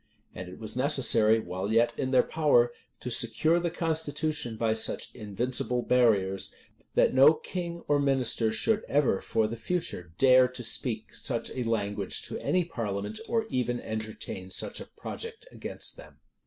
[0.33, 5.13] And it was necessary, while yet in their power, to secure the constitution by such
[5.13, 6.51] invincible barriers,
[6.95, 11.65] that no king or minister should ever, for the future, dare to speak such a
[11.65, 16.17] language to any parliament, or even entertain such a project against them.